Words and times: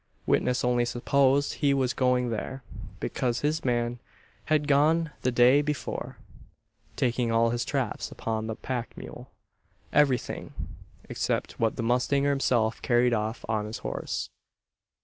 Witness 0.25 0.65
only 0.65 0.83
supposed 0.83 1.53
he 1.53 1.75
was 1.75 1.93
going 1.93 2.31
there, 2.31 2.63
because 2.99 3.41
his 3.41 3.63
man 3.63 3.99
had 4.45 4.67
gone 4.67 5.11
the 5.21 5.31
day 5.31 5.61
before, 5.61 6.17
taking 6.95 7.31
all 7.31 7.51
his 7.51 7.63
traps 7.63 8.09
upon 8.09 8.49
a 8.49 8.55
pack 8.55 8.97
mule 8.97 9.29
everything, 9.93 10.55
except 11.07 11.59
what 11.59 11.75
the 11.75 11.83
mustanger 11.83 12.31
himself 12.31 12.81
carried 12.81 13.13
off 13.13 13.45
on 13.47 13.67
his 13.67 13.77
horse. 13.85 14.31